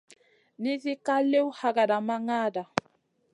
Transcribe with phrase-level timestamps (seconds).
[0.61, 2.63] Nizi ka liw hakada ma ŋada.